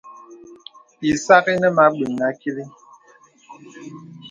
[1.11, 2.63] Ìsak ìnə mə abəŋ kìlì.